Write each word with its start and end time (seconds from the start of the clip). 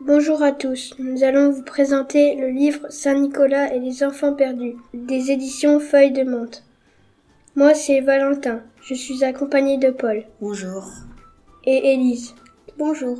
Bonjour 0.00 0.42
à 0.42 0.52
tous, 0.52 0.94
nous 0.98 1.24
allons 1.24 1.50
vous 1.50 1.62
présenter 1.62 2.36
le 2.36 2.48
livre 2.48 2.86
Saint-Nicolas 2.88 3.74
et 3.74 3.80
les 3.80 4.02
enfants 4.02 4.32
perdus, 4.32 4.76
des 4.94 5.30
éditions 5.30 5.78
Feuilles 5.78 6.12
de 6.12 6.22
Monte. 6.22 6.64
Moi 7.54 7.74
c'est 7.74 8.00
Valentin, 8.00 8.62
je 8.88 8.94
suis 8.94 9.22
accompagné 9.22 9.76
de 9.76 9.90
Paul. 9.90 10.24
Bonjour. 10.40 10.90
Et 11.64 11.92
Élise. 11.92 12.34
Bonjour. 12.78 13.18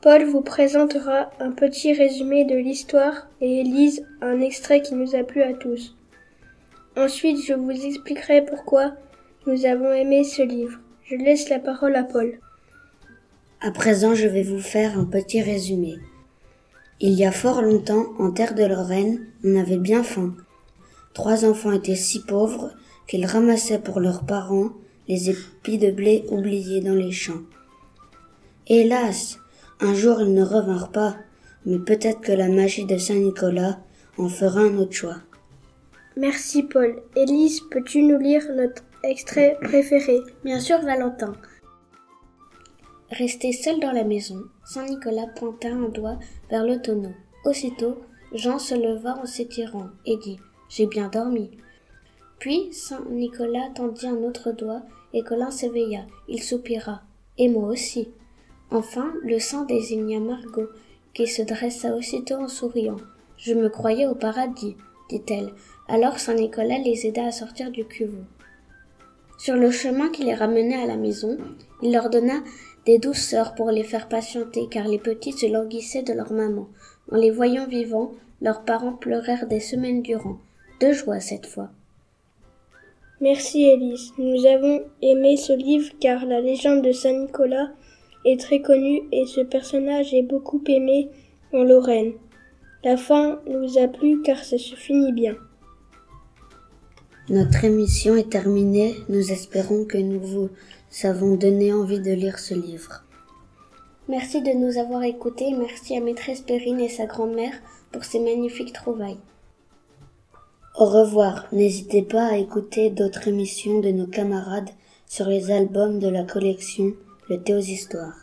Paul 0.00 0.24
vous 0.24 0.40
présentera 0.40 1.30
un 1.38 1.52
petit 1.52 1.92
résumé 1.92 2.44
de 2.44 2.56
l'histoire 2.56 3.28
et 3.40 3.60
Élise 3.60 4.04
un 4.20 4.40
extrait 4.40 4.82
qui 4.82 4.96
nous 4.96 5.14
a 5.14 5.22
plu 5.22 5.40
à 5.40 5.52
tous. 5.52 5.94
Ensuite 6.96 7.46
je 7.46 7.52
vous 7.52 7.70
expliquerai 7.70 8.44
pourquoi 8.44 8.94
nous 9.46 9.66
avons 9.66 9.92
aimé 9.92 10.24
ce 10.24 10.42
livre. 10.42 10.80
Je 11.04 11.14
laisse 11.14 11.48
la 11.48 11.60
parole 11.60 11.94
à 11.94 12.02
Paul. 12.02 12.40
À 13.60 13.70
présent, 13.70 14.16
je 14.16 14.26
vais 14.26 14.42
vous 14.42 14.58
faire 14.58 14.98
un 14.98 15.04
petit 15.04 15.42
résumé. 15.42 15.94
Il 16.98 17.12
y 17.12 17.24
a 17.24 17.30
fort 17.30 17.62
longtemps, 17.62 18.06
en 18.18 18.32
terre 18.32 18.56
de 18.56 18.64
Lorraine, 18.64 19.28
on 19.44 19.54
avait 19.54 19.78
bien 19.78 20.02
faim. 20.02 20.34
Trois 21.14 21.44
enfants 21.44 21.70
étaient 21.70 21.94
si 21.94 22.24
pauvres 22.24 22.72
qu'ils 23.06 23.26
ramassaient 23.26 23.80
pour 23.80 24.00
leurs 24.00 24.24
parents 24.24 24.70
les 25.08 25.30
épis 25.30 25.78
de 25.78 25.90
blé 25.90 26.24
oubliés 26.30 26.80
dans 26.80 26.94
les 26.94 27.12
champs. 27.12 27.42
Hélas, 28.66 29.38
un 29.80 29.94
jour 29.94 30.20
ils 30.20 30.32
ne 30.32 30.44
revinrent 30.44 30.92
pas, 30.92 31.16
mais 31.66 31.78
peut-être 31.78 32.20
que 32.20 32.32
la 32.32 32.48
magie 32.48 32.86
de 32.86 32.96
Saint-Nicolas 32.96 33.80
en 34.18 34.28
fera 34.28 34.60
un 34.60 34.78
autre 34.78 34.92
choix. 34.92 35.16
Merci 36.16 36.62
Paul. 36.62 37.02
Élise, 37.16 37.60
peux-tu 37.70 38.02
nous 38.02 38.18
lire 38.18 38.44
notre 38.54 38.82
extrait 39.02 39.58
préféré? 39.62 40.20
Bien 40.44 40.60
sûr, 40.60 40.80
Valentin. 40.82 41.32
Resté 43.10 43.52
seul 43.52 43.80
dans 43.80 43.92
la 43.92 44.04
maison, 44.04 44.42
Saint-Nicolas 44.64 45.26
pointa 45.36 45.68
un 45.68 45.88
doigt 45.88 46.18
vers 46.50 46.64
le 46.64 46.80
tonneau. 46.80 47.12
Aussitôt, 47.44 47.98
Jean 48.32 48.58
se 48.58 48.74
leva 48.74 49.18
en 49.20 49.26
s'étirant 49.26 49.88
et 50.06 50.16
dit 50.16 50.38
J'ai 50.68 50.86
bien 50.86 51.08
dormi. 51.08 51.50
Puis 52.42 52.72
Saint-Nicolas 52.72 53.68
tendit 53.72 54.08
un 54.08 54.16
autre 54.24 54.50
doigt 54.50 54.82
et 55.14 55.22
Colin 55.22 55.52
s'éveilla. 55.52 56.06
Il 56.26 56.42
soupira. 56.42 57.02
Et 57.38 57.48
moi 57.48 57.68
aussi. 57.68 58.08
Enfin, 58.72 59.12
le 59.22 59.38
sang 59.38 59.64
désigna 59.64 60.18
Margot, 60.18 60.66
qui 61.14 61.28
se 61.28 61.42
dressa 61.42 61.94
aussitôt 61.94 62.34
en 62.34 62.48
souriant. 62.48 62.96
Je 63.36 63.54
me 63.54 63.68
croyais 63.68 64.08
au 64.08 64.16
paradis, 64.16 64.74
dit-elle. 65.08 65.52
Alors 65.86 66.18
Saint-Nicolas 66.18 66.78
les 66.78 67.06
aida 67.06 67.26
à 67.26 67.30
sortir 67.30 67.70
du 67.70 67.84
cuveau. 67.84 68.24
Sur 69.38 69.54
le 69.54 69.70
chemin 69.70 70.08
qui 70.08 70.24
les 70.24 70.34
ramenait 70.34 70.82
à 70.82 70.86
la 70.86 70.96
maison, 70.96 71.38
il 71.80 71.92
leur 71.92 72.10
donna 72.10 72.42
des 72.86 72.98
douceurs 72.98 73.54
pour 73.54 73.70
les 73.70 73.84
faire 73.84 74.08
patienter, 74.08 74.66
car 74.68 74.88
les 74.88 74.98
petits 74.98 75.30
se 75.30 75.46
languissaient 75.46 76.02
de 76.02 76.12
leur 76.12 76.32
maman. 76.32 76.66
En 77.12 77.18
les 77.18 77.30
voyant 77.30 77.68
vivants, 77.68 78.10
leurs 78.40 78.64
parents 78.64 78.94
pleurèrent 78.94 79.46
des 79.46 79.60
semaines 79.60 80.02
durant, 80.02 80.38
de 80.80 80.90
joie 80.90 81.20
cette 81.20 81.46
fois. 81.46 81.70
Merci 83.22 83.62
Élise. 83.62 84.10
Nous 84.18 84.46
avons 84.46 84.82
aimé 85.00 85.36
ce 85.36 85.52
livre 85.52 85.92
car 86.00 86.26
la 86.26 86.40
légende 86.40 86.82
de 86.82 86.90
Saint 86.90 87.12
Nicolas 87.12 87.68
est 88.24 88.40
très 88.40 88.60
connue 88.60 89.02
et 89.12 89.26
ce 89.26 89.42
personnage 89.42 90.12
est 90.12 90.24
beaucoup 90.24 90.60
aimé 90.66 91.08
en 91.52 91.62
Lorraine. 91.62 92.14
La 92.82 92.96
fin 92.96 93.38
nous 93.46 93.78
a 93.78 93.86
plu 93.86 94.22
car 94.22 94.42
ça 94.42 94.58
se 94.58 94.74
finit 94.74 95.12
bien. 95.12 95.36
Notre 97.28 97.64
émission 97.64 98.16
est 98.16 98.28
terminée. 98.28 98.96
Nous 99.08 99.30
espérons 99.30 99.84
que 99.84 99.98
nous 99.98 100.18
vous 100.18 100.48
avons 101.04 101.36
donné 101.36 101.72
envie 101.72 102.00
de 102.00 102.10
lire 102.10 102.40
ce 102.40 102.54
livre. 102.54 103.04
Merci 104.08 104.42
de 104.42 104.50
nous 104.50 104.78
avoir 104.78 105.04
écoutés 105.04 105.50
et 105.50 105.56
merci 105.56 105.96
à 105.96 106.00
maîtresse 106.00 106.40
Perrine 106.40 106.80
et 106.80 106.88
sa 106.88 107.06
grand-mère 107.06 107.54
pour 107.92 108.02
ces 108.02 108.18
magnifiques 108.18 108.72
trouvailles. 108.72 109.20
Au 110.74 110.86
revoir. 110.86 111.46
N'hésitez 111.52 112.02
pas 112.02 112.28
à 112.28 112.38
écouter 112.38 112.88
d'autres 112.88 113.28
émissions 113.28 113.80
de 113.80 113.90
nos 113.90 114.06
camarades 114.06 114.70
sur 115.06 115.26
les 115.26 115.50
albums 115.50 115.98
de 115.98 116.08
la 116.08 116.24
collection 116.24 116.94
Le 117.28 117.42
Théos 117.42 117.58
Histoire. 117.58 118.21